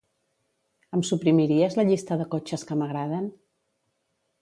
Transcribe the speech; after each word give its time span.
Em 0.99 1.03
suprimiries 1.09 1.79
la 1.81 1.87
llista 1.91 2.19
de 2.23 2.29
cotxes 2.35 2.67
que 2.71 2.79
m'agraden? 2.83 3.33